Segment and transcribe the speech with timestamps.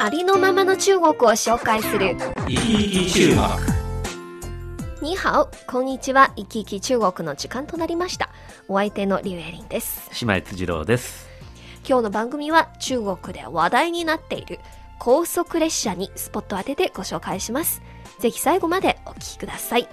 [0.00, 2.16] ありのままの中国を紹介する。
[2.46, 3.36] 生き生き中
[5.00, 6.30] 国にハオ、こんにちは。
[6.36, 8.30] 生き生き中国の時間となりました。
[8.68, 10.08] お相手のリュウエリンです。
[10.24, 11.28] 姉妹辻郎です。
[11.84, 14.60] 今日の番組は中国で話題になっている
[15.00, 17.82] 高速列車にスポットを当ててご紹介します。
[18.20, 19.88] ぜひ最後までお聞きください。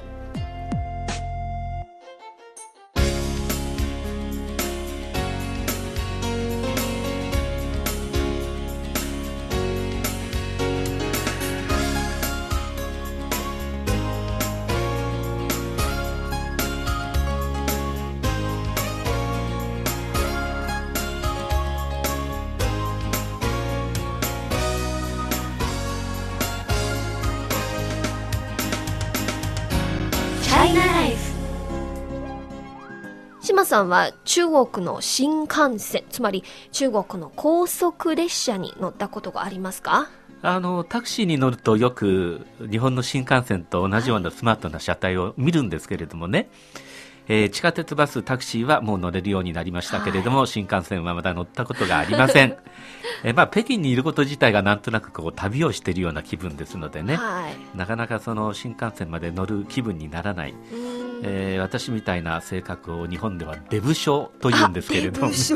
[33.76, 40.10] さんは中国の新幹線、つまり中国の高速列車に乗ったことがありますか？
[40.42, 46.50] あの、タクシーに乗るとよく日本の新幹線と同じようなスマートな車体を見るんですけれどもね、
[47.28, 52.56] えー地下鉄バス、タクシーはもう乗れるようになりましたけれども、新幹線はまだ乗ったことがありません。
[53.26, 57.78] えーまあ、北京にいること自体がなんとなくこう旅をしているような気分ですのでね、はい。
[57.78, 60.52] なかなかその新幹線まで乗る気分にならない。
[60.52, 65.56] うーんえー私みたいな性格を日本ではデブ症と言うんですけれども、あデブ症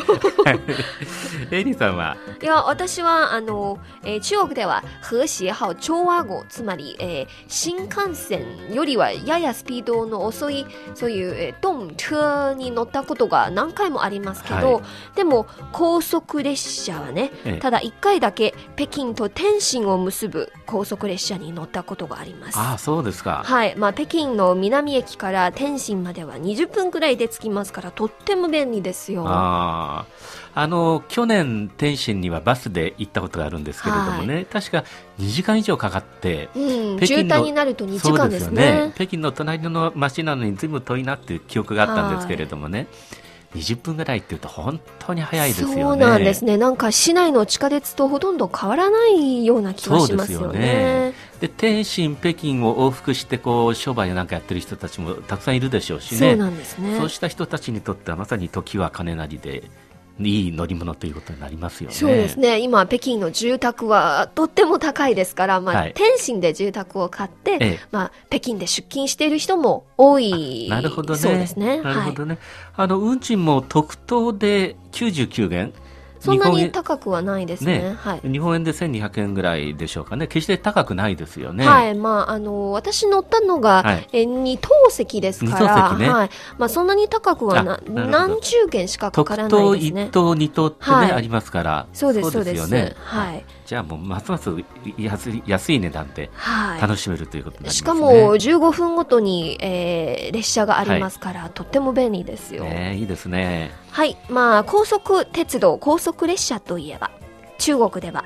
[1.51, 14.84] エイリーさんは、いや、私は、あの、えー中国では、和諧号、調和号、つまり、えー新幹線よりはややスピードの遅い、そういう、えー、ドン車に乗ったことが何回もありますけど、はい
[15.16, 22.57] でも、高速列車はね、ええただ一回だけ北京と天津を結ぶ高速列車に乗ったことがあります。
[22.57, 23.44] ああ、そうですか。
[23.45, 23.75] はい。
[23.75, 29.25] まあ、北京の南駅から天津までは20分くらいで着きますから、とっても便利ですよ。
[29.28, 30.06] あ
[30.56, 34.86] ああの去年、天津にはバスで行ったことがあるんですけれどもね、確か
[35.20, 38.94] 2時間以上かかって、うん、北京の渋滞になると2時間ですそうね。
[38.96, 42.88] 北京の隣の町なのにずいぶん遠いなっていう記憶があったんですけれどもね、
[43.55, 45.81] 20分ぐらいっていうと本当に早いですよね。
[45.81, 46.57] そうなんですね。
[46.57, 50.79] なんか市内の地下鉄とほとんど変わらないような気がしますよそうですよね
[51.09, 51.13] ね。
[51.41, 56.17] で天津、北京を往復してこう商売なんかやってる人たちもたくさんいるでしょうしね。
[56.17, 56.97] そうなんですね。
[56.97, 59.63] そうした人たちにとってはまさに時は金なりで
[60.28, 61.96] いい乗り物ということになりますよね。
[61.96, 62.59] そうですね。
[62.59, 70.68] 今、北京の住宅はとっても高いですから、まあ、はい天津で住宅を買って、ええまあ、北京で出勤している人も多い。
[70.69, 71.19] なるほどね。
[71.19, 71.69] そうですね。
[71.69, 71.81] はい。
[71.81, 72.38] なるほどね。
[72.75, 75.74] あの、運賃も特等で99元。
[76.19, 77.80] そんなに高くはないですね。
[77.80, 78.30] ねはい。
[78.30, 80.28] 日本円で1200円ぐらいでしょうかね。
[80.28, 81.66] 決して高くないですよね。
[81.66, 86.29] はい、まあ、あの、私乗ったのが、はいえ二等席ですから、ねはい。
[86.58, 90.12] まあ、そんなに高くはな、何十件しかかからない特等、ですね一。
[90.12, 91.88] 等、二等ってね、はいありますから。
[91.94, 92.58] そうです、そうです。
[92.58, 92.96] よね。
[93.00, 93.46] はい。
[93.69, 94.50] じゃあもう、ますます
[94.97, 96.81] 安い値段ではい。
[96.81, 97.78] 楽しめるということになりますね。
[97.78, 102.63] しかも、15分ごとに、えー列車がありますから、とっても便利ですよ。
[102.63, 103.69] ねいいですね。
[103.91, 104.18] はい。
[104.28, 107.12] まあ、高速鉄道、高速列車といえば、
[107.59, 108.25] 中国では、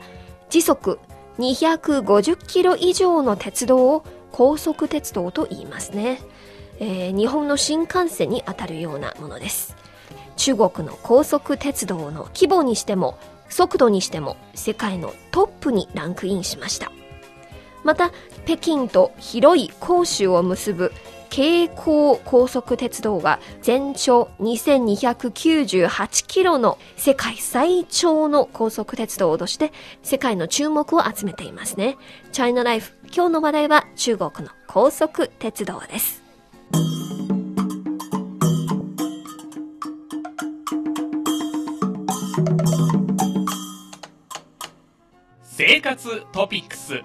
[0.49, 0.97] 時速
[1.39, 6.21] 250キロ以上の鉄道を高速鉄道と言いますね。
[6.79, 9.75] えー日本の新幹線に当たるようなものです。
[10.37, 13.17] 中国の高速鉄道の規模にしても、
[13.53, 16.91] 速度にしても、世界のトップにランクインしました。
[17.83, 18.11] また、
[18.45, 20.91] 北京と広い広州を結ぶ
[21.33, 29.71] 京光高速鉄道が全長2298キロの世界最長の高速鉄道として
[30.03, 31.97] 世界の注目を集めていますね。
[32.31, 36.23] チャイナライフ、今日の話題は中国の高速鉄道です。
[45.83, 47.03] 活トピックス。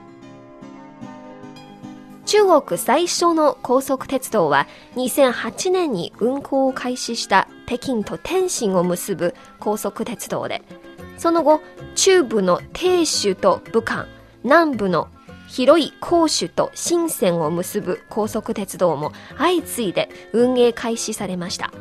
[2.27, 10.63] 中国最初の高速鉄道は2008年に運行を開始した北京と天津を結ぶ高速鉄道で、
[11.17, 11.61] その後、
[11.97, 14.07] 中部の鄭州と武漢、
[14.45, 15.09] 南部の
[15.49, 21.73] 広い広州と深センを結ぶ高速鉄道も相次いで運営開始されました。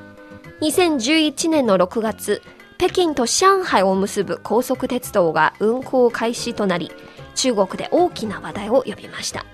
[0.61, 2.41] 2011年の6月、
[2.77, 6.91] 北京と上海を結ぶ高速鉄道が運行開始となり、
[7.35, 9.45] 中国で大きな話題を呼びました。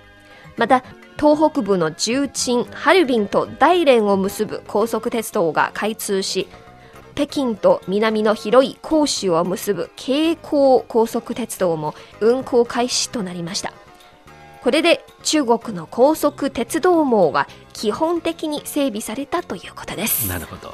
[0.57, 0.83] また、
[1.17, 6.47] 東北部の重鎮ハルビンと大連を結ぶ高速鉄道が開通し、
[7.15, 13.71] 北京と南の広い広州を結ぶ京広高速鉄道も運行開始となりました。
[14.63, 20.27] これで中国の高速鉄道網が基本的に整備されたということです。
[20.27, 20.73] なるほど。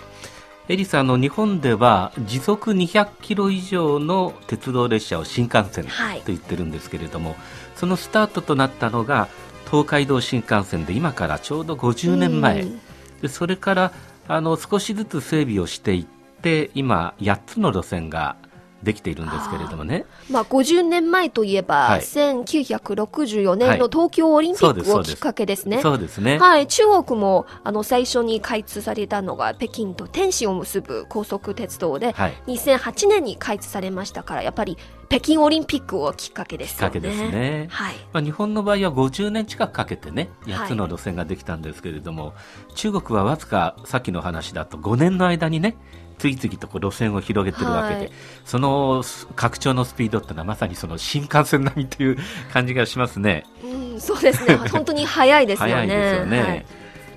[0.72, 6.22] エリさん、あの日本では時速200キロ以上の鉄道列車を新幹線とはい。
[6.28, 7.36] 言ってるんですけれども、
[7.76, 9.30] そのスタートとなったのが
[9.66, 12.62] 東海道新幹線で今からちょうど50年前。
[12.62, 12.80] うん。
[13.20, 13.94] でそれから
[14.28, 16.06] あの少しずつ整備をしていっ
[16.44, 18.36] て今8つの路線が
[18.84, 20.06] できているんですけれどもね。
[20.30, 22.02] まあ、50年前といえば、はい。
[22.02, 25.82] 1964年の東京オリンピックをきっかけですね。
[25.82, 32.34] そうですね、はい、中国もあの最初に開通されたのが北京と天津を結ぶ高速鉄道で、はい。
[32.48, 34.78] 2008年に開通されましたからやっぱり
[35.10, 36.94] 北京オリンピックをきっかけですよね。
[36.94, 37.68] きっかけですね。
[37.70, 40.54] はい、まあ、日本の場合は50年近くかけてねはい。
[40.54, 42.34] 8つの路線ができたんですけれども、
[42.76, 45.76] 中国はわずかさっきの話だと5年の間にね
[46.20, 48.12] 次々とこう路線を広げてるわけで、はい
[48.46, 49.04] その
[49.36, 52.18] 拡張のスピードってのはまさにその新幹線並みという
[52.52, 53.46] 感じがしますね。
[53.64, 54.56] うん、そうですね。
[54.72, 55.74] 本当に早いですよね。
[55.74, 56.42] 早いですよね。
[56.42, 56.66] はい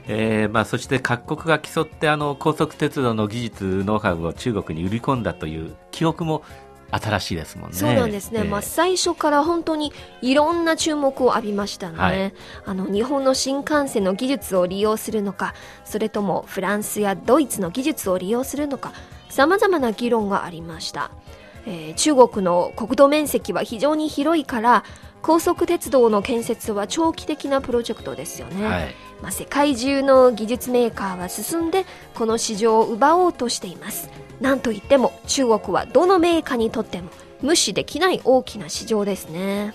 [0.09, 6.43] えーまあ、そして各国が競ってあの高速鉄道の技術、ノウハウを中国に売り込んだという記憶も
[6.93, 7.77] 新しいですもんね。
[7.77, 12.35] そうなんですね、えーまあ、最初から本当にいろんな注目を浴びましたね、はい。
[12.67, 15.55] あの日本の新幹線の技術を利用するのか
[15.85, 18.93] それともフランスやドイツの技術を利用するのか
[19.31, 21.11] さまざまな議論がありました、
[21.67, 24.85] えー中国の国土面積は非常に広いから
[25.23, 34.11] 高速鉄道の建設は長期的なプロジェクトですよね、はいまあ、世界中の技術メーカーは進んでこの市場を奪おうとしています。
[34.41, 37.11] なんといっても中国はどのメーカーにとっても
[37.41, 39.75] 無視できない大きな市場ですね。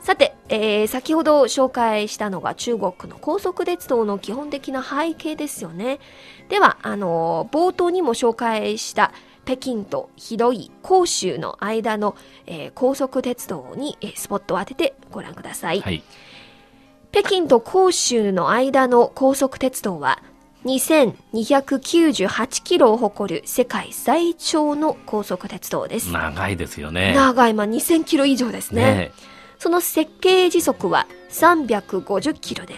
[0.00, 5.98] さて、えー先ほど紹介したのが中国の高速鉄道の基本的な背景ですよね。
[6.48, 9.12] ではあの冒頭にも紹介した
[9.44, 12.16] 北京と広い広州の間の、
[12.46, 15.80] えー高速鉄道に、えスポットを当ててご覧ください。
[15.80, 16.02] はい。
[17.10, 20.22] 北京と広州の間の高速鉄道は
[20.64, 26.12] 2298キロを誇る世界最長の高速鉄道です。
[26.12, 27.14] 長いですよね。
[27.14, 28.82] 長い、まあ、2000キロ以上ですね。
[28.82, 29.12] ね
[29.58, 32.74] その設計時速は350キロで、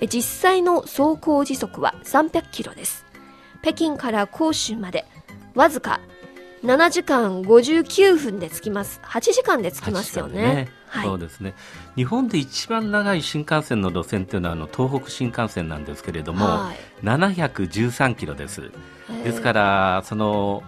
[0.00, 3.04] え実際の走行時速は300キロです。
[3.62, 5.04] 北京から広州まで
[5.54, 6.00] わずか
[6.64, 8.98] 7時間59分で着きます。
[9.04, 10.42] 8時間で着きますよ8時ね。
[10.42, 10.68] ね。
[10.86, 11.06] はい。
[11.06, 11.54] そうですね。
[11.94, 17.04] 日本で一番長い新幹線の路線というのはあの東北新幹線なんですけれども、はい。
[17.04, 18.70] 713キロです。
[19.22, 20.62] ですからその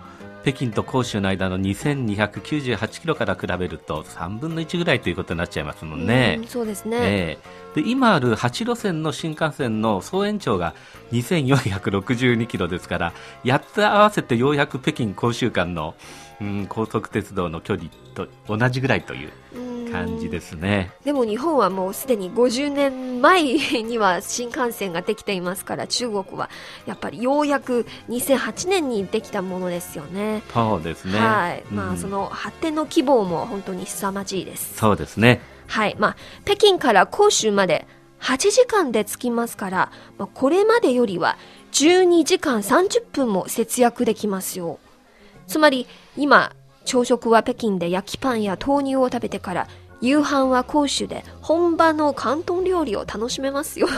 [0.46, 6.46] 北京と広州の間の2298キロから比べると3分の1ぐらいということになっちゃいますもんねうん。
[6.46, 6.96] そうですね。
[7.00, 10.74] ええで今ある8路線の新幹線の総延長が
[11.12, 13.12] 2462キロですから
[13.44, 15.94] 8つ合わせてようやく北京広州間の、
[16.40, 20.92] うん、高速鉄道の距離と同じぐらいといううん感じですね。
[21.04, 23.42] でも日本はもうすでに50年前
[23.82, 26.50] には新幹線ができていますから中国は
[26.86, 30.42] やっぱりようやく2008年にできたものですよね。
[30.52, 31.18] そうですね。
[31.18, 34.76] はい、まうんあその発展の規模も本当に凄まじいです。
[34.76, 35.40] そうですね。
[35.66, 37.86] はい、まあ北京から広州まで
[38.20, 41.36] 8時間で着きますから、まあ、これまでよりは
[41.72, 44.78] 12時間30分も節約できますよ。
[45.46, 46.52] つまり今
[46.86, 49.68] 朝食は北京で焼きパンや豆乳を食べてから
[50.00, 53.88] 夕飯は広州で本場の広東料理を楽しめますよ。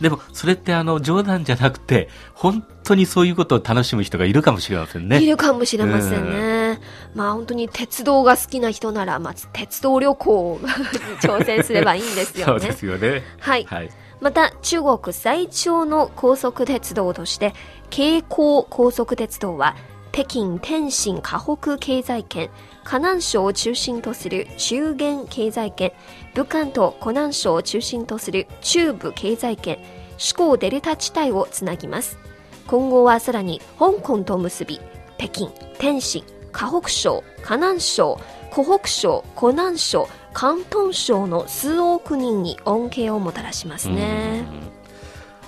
[0.00, 5.26] でも、それってあの、冗談じゃなくて、本当にそういうことを楽しむ人がいるかもしれませんいね。
[5.26, 6.80] るかもしれませんね。
[7.14, 10.68] まあ本当に鉄道が好きな人なら、まず鉄道旅行に
[11.20, 12.52] 挑戦すればいいんですよね。
[12.52, 13.24] そうですよね。
[13.40, 13.64] はい。
[13.68, 13.90] はい。
[14.20, 17.54] また中国最長の高速鉄道として
[17.88, 19.76] 京広高速鉄道は
[20.12, 22.50] 北京天津河北経済圏
[22.84, 25.92] 河南省を中心とする中原経済圏
[26.34, 29.78] 武漢と湖南省を中心とする中部経済圏
[30.18, 32.18] 首都デルタ地帯をつなぎます
[32.66, 34.80] 今後はさらに香港と結び
[35.16, 35.48] 北京
[35.78, 44.69] 天津河北省河南省湖北省湖南省広東省の数億人に恩恵をもたらしますね。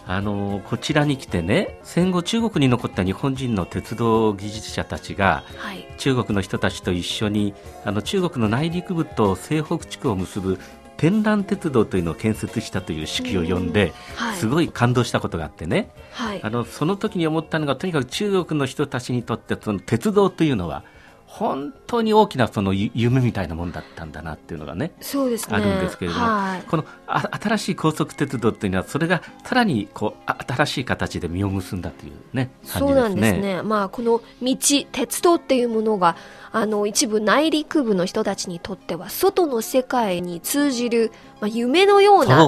[0.07, 5.87] あのこちらに来てね戦後中国に残った日本人の鉄道技術者たちがはい。
[5.99, 7.55] 中国の人たちと一緒に
[7.85, 10.59] あの中国の内陸部と西北地区を結ぶ
[10.97, 14.37] 天覧鉄道というのを建設したという式を読んで、はい。
[14.37, 16.51] すごい感動したことがあってねはいあ。
[16.51, 20.85] のその時に思ったのがとにかく中国の人たちにとってその鉄道というのは
[21.33, 25.57] 本当に大きなそのゆ夢みたいなもんだったんだなっていうのがねそうですね。
[25.57, 26.63] あるんですけれども、はい。
[26.69, 33.15] このあ新しい高速鉄道っていうのはそれがさらにこうあ新しい形で実を結んだというね感そうなん。
[33.15, 33.63] ですね。
[33.63, 36.17] まあ、この道、鉄道っていうものが、
[36.53, 41.13] あの、一部内陸部の人たちにとっては、外の世界に通じる、
[41.43, 42.45] まあ、夢のような道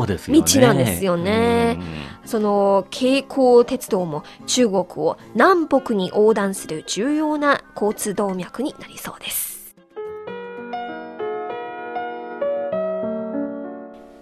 [0.60, 1.76] なんですよね。
[1.78, 9.76] うんその京光鉄道も中国を南北に横断する重要な交通動脈になりそうです。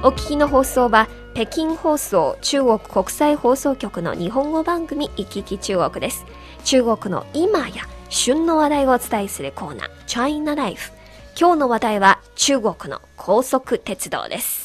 [0.03, 6.27] お聞きの放送は北京放送中国国際放送局の日本語番組行き来中国です。
[6.65, 10.91] 中国の今や旬の話題をお伝えするコーナーチャイナライフ。
[11.39, 14.62] 今日の話題は中国の高速鉄道です。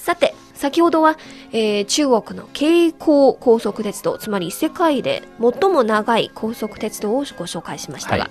[0.00, 1.18] さて、先ほどは、
[1.52, 8.30] えー中国の京光高速鉄道、つまり世界で最も長い高速鉄道をご紹介しましたが、は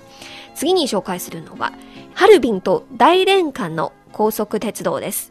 [0.56, 1.72] 次に紹介するのは、
[2.12, 5.30] ハルビンと大連間の高速鉄道です。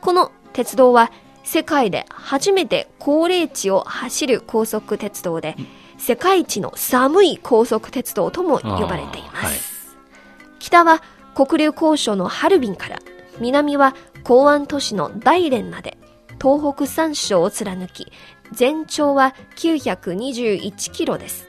[0.00, 1.10] この鉄道は
[1.42, 5.56] 世界で初めて高齢地を走る高速鉄道で、
[5.98, 9.44] 世界一の寒い高速鉄道とも呼ばれています。
[9.44, 9.56] はい
[10.60, 11.02] 北は
[11.34, 13.00] 黒竜交渉のハルビンから、
[13.40, 13.96] 南は
[14.30, 15.98] 港湾都市の大連まで、
[16.40, 18.12] 東北3省を貫き、
[18.52, 21.48] 全長は921キロです。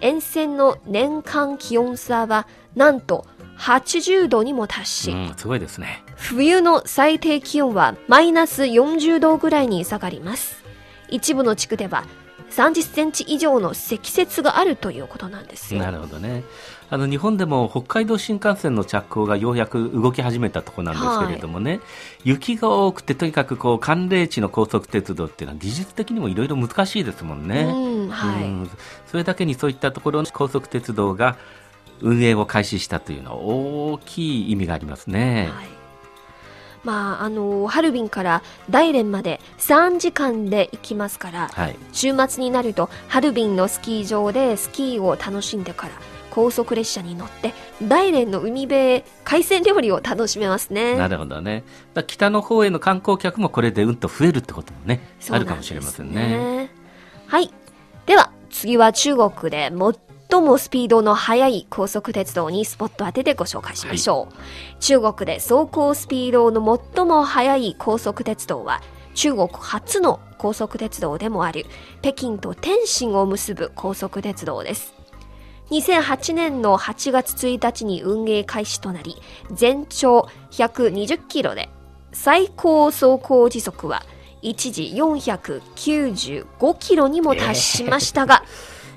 [0.00, 3.28] 沿線の年間気温差は、なんと
[3.58, 6.02] 80度にも達し、うん、すごいですね。
[6.16, 10.64] 冬の最低気温はマイナス40度ぐらいに下がります。
[11.08, 12.02] 一部の地区では
[12.50, 15.80] 30センチ以上の積雪があるということなんですよ。
[15.80, 16.42] なるほどね。
[16.88, 21.80] あの日本でも北海道新幹線の着工がようやく動き始めたところなんですけれどもね、
[22.24, 27.62] 雪が多くてとにかくこう寒冷地の高速鉄道っていうのは技術的にもいろいろ難しいですもんね。
[27.62, 28.44] うん、はい。
[28.44, 28.70] うん
[29.06, 31.36] それだけにそういったところの高速鉄道が
[32.00, 35.48] 運営を開始したというのは大きい意味がありますね。
[35.52, 35.76] はい
[36.84, 41.76] まあ、あの、ハルビンから大連まで3時間で行きますから、はい。
[41.92, 45.94] 週末になるとハルビンのスキー場でスキーを楽しんでから
[46.36, 50.94] 高速列車に乗って大連の海辺へ海鮮料理を楽しめますね。
[50.94, 51.64] なるほどね。
[52.06, 56.70] 北の方への観光客もこれでうんと増えるってこともね、そうなんですあるかもしれませんね。
[57.26, 57.50] はい。
[58.04, 59.72] では、次は中国で
[60.30, 64.34] 最もスピードの速い高速鉄道にスポット当ててご紹介しましょう。
[64.80, 68.82] 中国で走行スピードの最も速い高速鉄道は、
[69.14, 71.64] 中国初の高速鉄道でもある
[72.02, 74.92] 北京と天津を結ぶ高速鉄道です。
[75.70, 79.16] 2008年の8月1日に運営開始となり、
[79.52, 81.68] 全長120キロで、
[82.12, 84.02] 最高走行時速は
[84.42, 88.44] 一時495キロにも達しましたが、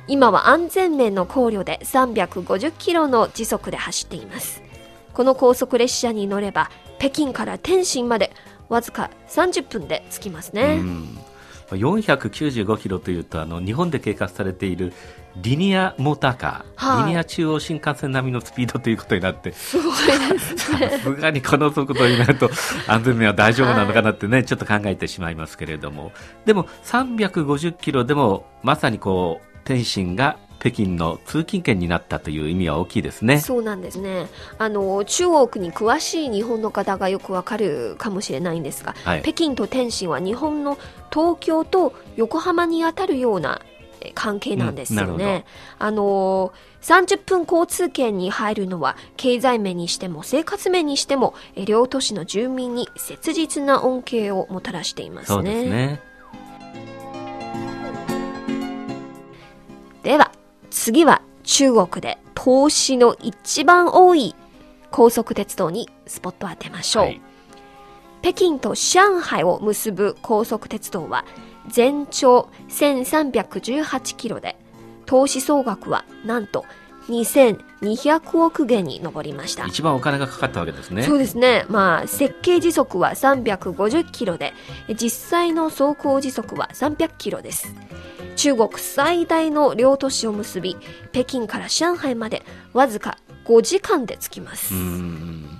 [0.08, 4.62] 今は安全面の考慮で350キロの時速で走っています。
[5.14, 8.32] この高速列車に乗れば、北京から天津まで
[8.70, 10.78] わずか30分で着きますね。
[10.80, 11.20] うん
[11.72, 14.94] 495キロというとあの日本で計画されている
[15.38, 20.90] リニアモーターカー、はいリニア中央新幹線並みのスピードということになってすごいですね。
[20.90, 22.50] さすがにこの速度になると
[22.88, 26.12] 安全面は大丈夫なのかなってね、ちょっと考えてしまいますけれども
[26.46, 33.40] でも350キロでもまさにこう天津が北京の通勤圏になったという意味は大きいですね。
[33.40, 34.28] そうなんですね。
[34.58, 40.78] あの、中国に詳しい日本の方がよくわかるかもしれないんですが、はい北京と天津は日本の
[41.12, 43.79] 東京と横浜にあたるようなえ
[44.16, 45.44] 関係なんですようん。
[45.80, 55.34] あの、30分交通圏に入るのは経済面にしても生活面にしてもえ両都市の住民に切実な恩恵をもたらしていますね。
[55.34, 56.02] そうですね。
[60.04, 60.32] では、
[60.70, 64.34] 次は中国で投資の一番多い
[64.92, 67.04] 高速鉄道にスポットを当てましょう。
[67.06, 67.22] はい
[68.22, 71.26] 北京と上海を結ぶ高速鉄道は
[71.72, 74.58] 全長1318キロで、
[75.06, 76.66] 投資総額はなんと
[77.10, 79.66] 2200億元に上りました。
[79.66, 81.04] 一番お金がかかったわけですね。
[81.04, 81.66] そうですね。
[81.70, 84.54] まあ、設計時速は350キロで、
[85.00, 87.74] 実際の走行時速は300キロです。
[88.36, 90.78] 中国最大の両都市を結び、
[91.12, 94.76] 北京から上海までわずか5時間で着きます。
[94.76, 95.59] うん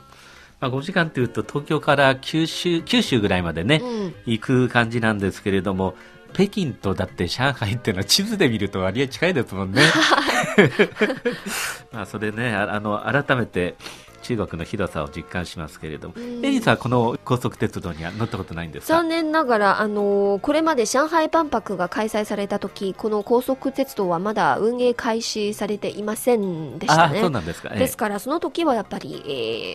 [0.60, 5.96] まあ、5時間というと東京から九州九州ぐらいまでね、うん行く感じなんですけれども
[6.34, 9.82] 北京とだって上海っていうのは地図で見ると割合近いですもんね。
[11.92, 16.46] まあそれねああの改めて地中国の広さを実感しますけれども、うん。
[16.46, 18.94] エリさんはこの高速鉄道には乗ったことないんですか？
[19.00, 27.20] 残念ながら、あのーこれまで上海万博が開催された時この高速鉄道はまだ運営開始されていませんでしたね。
[27.20, 27.30] あそう。
[27.32, 27.80] なんですか、ええ。
[27.80, 29.24] ですから、その時はやっぱり、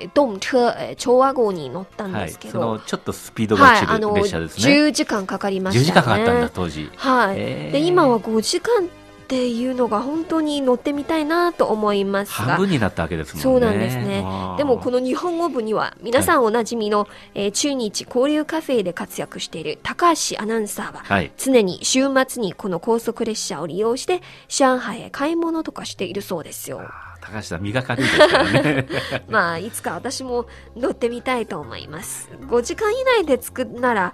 [0.02, 6.00] えー、ドンチャ、えー調和号に乗ったんはい、ですけど、そのちょっとスピードがはい、落ちる列車ですね、10時間かかりま10時したね。
[6.00, 7.73] 間かかったんだ当時、はい、えー。
[7.73, 8.88] で今は5時間
[9.24, 12.34] っていうのが本当に乗ってみたいなと思いますが。
[12.34, 13.42] 半分になったわけですもんね。
[13.42, 14.22] そうなんですね。
[14.58, 21.32] でもこの日本語部には皆さんおなじみの、えー中日交流カフェで活躍している高橋アナウンサーは、はい。
[21.38, 26.82] 常に週末にこの高速列車を利用して上海へ買い物とかしているそうですよ。
[27.22, 28.86] 高橋さん磨かれるですからね。
[29.28, 32.28] まあいつか私も乗ってみたいと思います。
[32.48, 34.12] 5時間以内で着くなら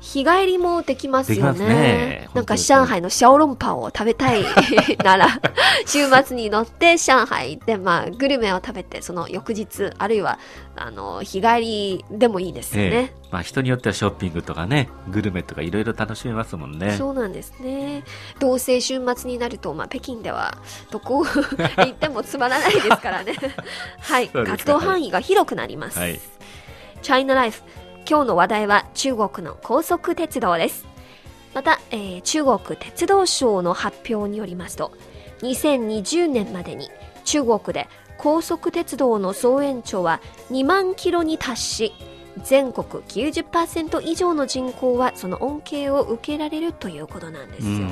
[0.00, 1.66] 日帰りもできますよね。
[1.66, 4.44] ねなんか上海のシャオロンパオを食べたい
[5.02, 5.40] なら
[5.86, 10.38] 週末に乗って上海行ってまあグルメを食べてその翌日あるいは
[10.76, 12.90] あの日帰りでもいいですよね。
[12.90, 18.04] ええまあ、人によってはショッピングとかねグルメとかいろいろ楽しめますもんねそうなんですね。
[18.38, 20.56] どうせ週末になると、まあ、北京では
[20.90, 21.26] どこ
[21.76, 23.34] 行ってもつまらないですからね。
[24.00, 25.98] はい、活動範囲が広くなります。
[25.98, 26.20] はい
[27.02, 27.62] チャイナライフ、
[28.08, 30.86] 今日の話題は中国の高速鉄道です。
[31.52, 34.92] また、えー中国鉄道省の発表によりますと、
[35.42, 36.88] 2020年までに
[37.26, 37.86] 中国で
[38.16, 41.92] 高速鉄道の総延長は2万キロに達し、
[42.42, 47.86] 全国90%以上の人口はその恩恵を受けられるということなんですよ。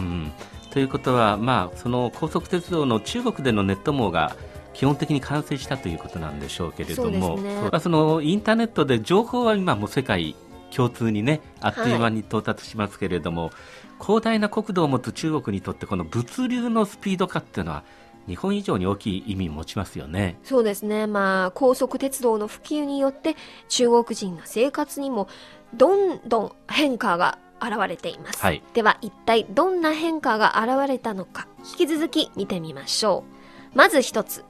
[0.71, 4.35] ということは、まあ、その高速鉄道の中国でのネット網が
[4.77, 10.37] 基本的に完成したということなんでしょうけれどもねまあ、そのインターネットで情報は今もう世界
[10.71, 13.53] 共通にねあっという間に到達しますけれども、
[14.01, 17.85] 広大な国土を持つ中国にとってこの物流のスピード化っていうのは
[18.27, 20.39] 日本以上に大きい意味を持ちますよね。
[20.45, 21.07] そうですね。
[21.07, 23.37] まあ、高速鉄道の普及によって
[23.69, 25.29] 中国人の生活にも
[25.73, 28.43] どんどん変化が現れています。
[28.43, 33.25] はいでは、一体どんな変化が現れたのか、引き続き見てみましょ
[33.73, 33.77] う。
[33.77, 34.45] まず一つ、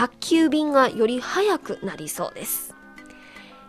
[0.00, 2.74] 宅急便がより早くなりそうです。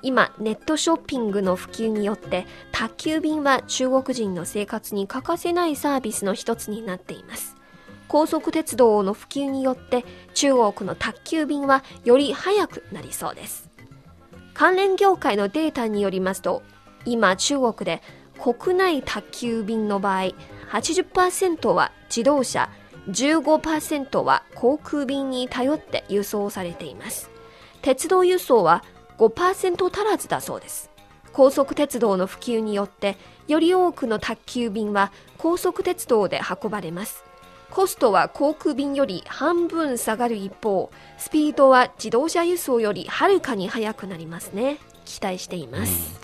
[0.02, 7.58] 今、ネットショッピングの普及によって、宅急便は中国人の生活に欠かせないサービスの一つになっています。
[8.08, 13.70] 高速鉄道の普及によって中国の宅急便はより早くなりそうです
[14.54, 16.62] 関連業界のデータによりますと
[17.06, 18.02] 今中国で
[18.38, 20.34] 国内宅急便の場合
[20.74, 22.70] 80%は自動車
[23.10, 27.30] 15%は航空便に頼って輸送されています。
[27.82, 28.84] 鉄道輸送は
[29.18, 30.90] 5%足らずだそうです。
[31.34, 37.24] 高速鉄道の普及によってより多くの宅急便は高速鉄道で運ばれます。
[37.70, 44.78] コストは航空便より半分下がる一方スピードは自動車輸送よりはるかに速くなりますね。
[45.06, 46.20] 期待しています、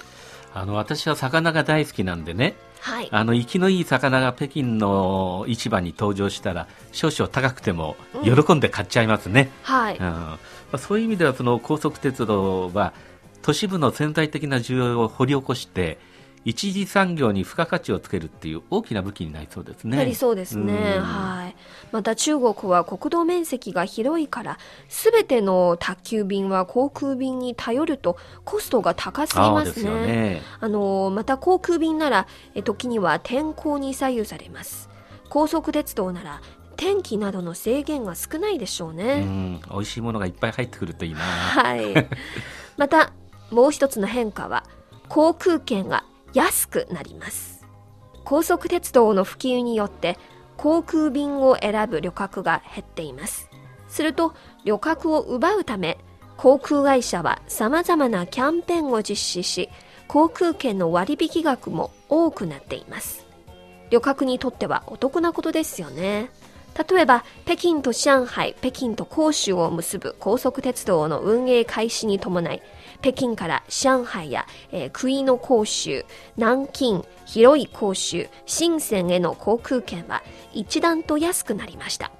[0.53, 2.55] あの私は魚が大好きなんでね
[2.87, 3.09] はい。
[3.11, 9.97] あの生きのいい魚が北京の市場に登場したら少々高くても喜んで買っちゃいますね、はい。
[9.97, 10.03] うん。
[10.03, 10.39] ま
[10.71, 12.93] あ、そういう意味ではその高速鉄道は
[13.41, 15.99] 都市部の潜在的な需要を掘り起こして
[16.45, 19.97] 一次産業に付加価値をつけるっていう大きな武器になりそうですね。
[19.97, 21.03] なりそうですね、うん。
[21.03, 21.55] はい
[21.91, 24.57] また中国は国土面積が広いから
[24.89, 29.89] すべての宅急便は航空便に頼るとコストが高すぎますね。
[29.89, 30.41] よね。
[30.59, 34.89] あのまた航空便ならえ時には天候に左右されます。
[35.29, 36.41] 高速鉄道なら
[36.77, 41.19] 天気などの制限が少ないでしょううね、ん、美味しいものがいっぱい入ってくるといいな。
[41.19, 41.93] はい。
[42.77, 43.11] また
[43.49, 44.63] もう一つの変化は
[45.09, 47.65] 航空券が安くなります。
[48.23, 50.17] 高速鉄道の普及によって
[50.57, 53.49] 航空便を選ぶ旅客が減っています。
[53.87, 54.33] すると
[54.65, 55.97] 旅客を奪うため
[56.35, 59.69] 航空会社は様々なキャンペーンを実施し
[60.07, 63.25] 航空券の割引額も多くなっています。
[63.89, 66.29] 旅客にとってはお得なことですよね。
[66.77, 72.61] 例えば北京と上海北京と広州を結ぶ高速鉄道の運営開始に伴い
[73.01, 80.21] 北京から上海や、えー、杭の広州南京広い広州深センへの航空券は
[80.53, 82.11] 一段と安くなりました。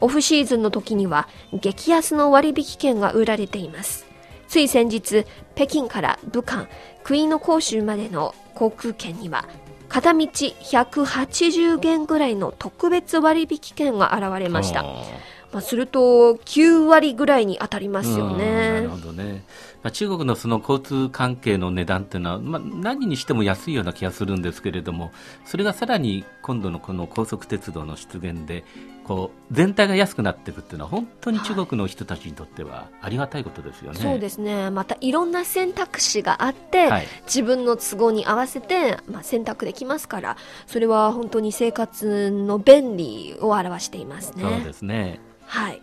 [0.00, 4.06] オフシーズンの時には激安の割引券が売られています。
[4.46, 6.68] つい先日北京から武漢
[7.02, 9.46] 杭の広州までの航空券には
[9.88, 14.82] 片道180元ぐらいの特別割引券が現れました、
[15.52, 16.00] まあ、すると
[16.34, 19.44] 9割ぐらいに当たりますようんなねるほどね。
[19.86, 25.12] まあ、中国のその交通関係の値段っていうのは、まあ、何にしても安いような気がするんですけれども、
[25.44, 28.64] それがさらに今度のこの高速鉄道の出現で、
[29.04, 34.00] こう全体が安くなっていくっていうのは、本当に中国の人たちにとってはありがたいことですよね。
[34.00, 34.70] そうですね。
[34.70, 44.42] またいろんな選択肢があって、はい自分の都合に合わせて、まあ、選択できますから、それは本当に生活の便利を表していますね。
[44.42, 45.20] そうですね。
[45.44, 45.80] はい。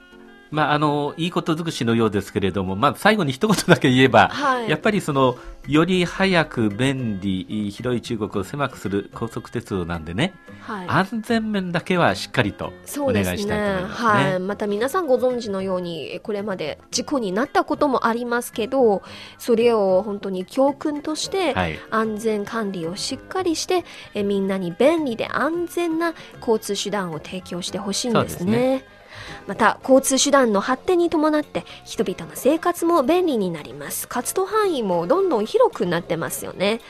[0.54, 5.36] まあ、あのいいこと尽くしのようですけれども、まあ、最後に一言だけ言えば、はいやっぱりその
[5.68, 10.88] より早く便利、広い中国を狭くする高速鉄道なんでね、はい。
[10.90, 14.08] 安全面だけはしっかりとお願いしたいと思いますね。
[14.08, 14.40] はい。
[14.40, 19.04] また皆さんご存知のように、これまで事故になったこともありますけど、
[19.38, 28.86] それを本当に教訓として、はい安全管理をしっかりして、えみんなに便利で安全な交通手段を提供してほしいんですそうね。
[29.14, 34.08] でまた交通手段の発展に伴って人々の生活も便利になります。
[34.08, 36.82] 活動範囲もどんどん広くなってますよね。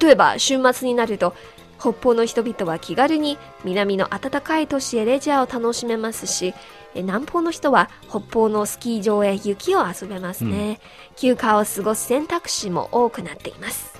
[0.00, 1.34] 例えば週末になると
[1.78, 6.54] 北方の人々は気軽に南の暖かい都市へレジャーを楽しめますし
[6.96, 10.80] え南方の人は北方のスキー場へ雪を遊べますね、
[11.16, 13.94] 休暇を過ごす選択肢も多くなっています。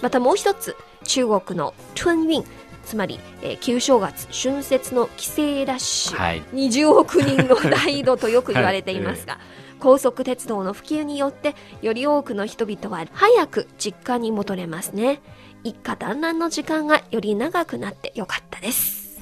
[0.00, 2.44] またもう一つ中国の春運
[2.88, 6.42] つまり、えー旧正月春節の帰省ラッシュ、はい。
[6.54, 9.38] 20億人の大移動とよく言われていますが、
[9.78, 15.20] 高速鉄道の普及によってより多くの人々は早く実家に戻れますね。
[15.64, 19.20] 一家団らんの時間がより長くなってよかったです。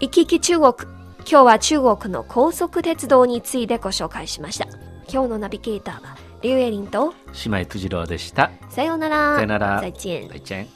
[0.00, 0.95] 行き来中国
[1.28, 4.66] 今日は中国の高速鉄道についてご紹介しました。
[5.12, 8.52] 今日のナビゲーターはリュウエリンと姉妹辻郎でした。
[8.68, 9.34] さようなら。
[9.34, 9.80] さよなら。
[9.80, 10.28] 再见。
[10.28, 10.68] 再见。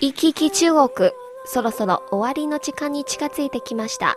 [0.00, 1.10] 行き来中国
[1.44, 4.16] そろそろ終わりの時間に近づいてきました